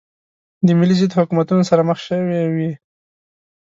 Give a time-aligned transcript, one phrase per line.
[0.65, 2.71] د ملي ضد حکومتونو سره مخ شوې وې.